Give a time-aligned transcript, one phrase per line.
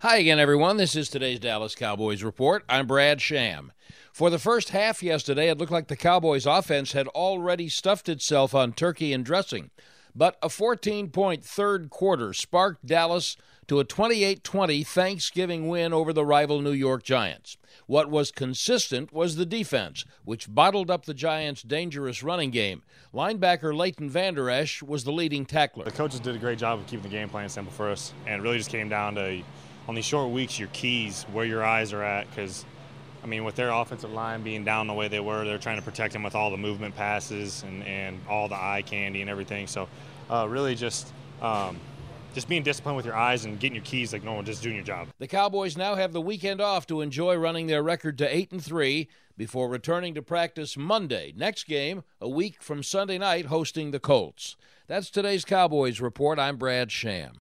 [0.00, 0.76] Hi again, everyone.
[0.76, 2.62] This is today's Dallas Cowboys Report.
[2.68, 3.72] I'm Brad Sham.
[4.12, 8.54] For the first half yesterday, it looked like the Cowboys' offense had already stuffed itself
[8.54, 9.70] on turkey and dressing.
[10.14, 16.12] But a 14 point third quarter sparked Dallas to a 28 20 Thanksgiving win over
[16.12, 17.56] the rival New York Giants.
[17.86, 22.84] What was consistent was the defense, which bottled up the Giants' dangerous running game.
[23.12, 25.86] Linebacker Leighton Vander Esch was the leading tackler.
[25.86, 28.40] The coaches did a great job of keeping the game plan simple for us, and
[28.40, 29.42] it really just came down to
[29.88, 32.64] on these short weeks, your keys, where your eyes are at, because.
[33.20, 35.82] I mean, with their offensive line being down the way they were, they're trying to
[35.82, 39.66] protect them with all the movement passes and, and all the eye candy and everything.
[39.66, 39.88] So,
[40.30, 41.80] uh, really just um,
[42.34, 44.84] just being disciplined with your eyes and getting your keys like normal, just doing your
[44.84, 45.08] job.
[45.18, 48.64] The Cowboys now have the weekend off to enjoy running their record to 8 and
[48.64, 51.32] 3 before returning to practice Monday.
[51.36, 54.56] Next game, a week from Sunday night, hosting the Colts.
[54.86, 56.38] That's today's Cowboys report.
[56.38, 57.36] I'm Brad Sham.